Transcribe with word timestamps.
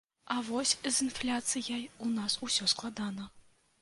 А 0.35 0.37
вось 0.47 0.71
з 0.85 0.93
інфляцыяй 1.05 1.83
у 2.07 2.11
нас 2.17 2.39
усё 2.49 2.71
складана. 2.75 3.33